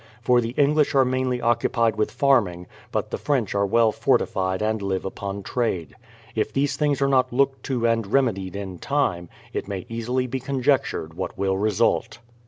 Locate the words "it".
9.53-9.67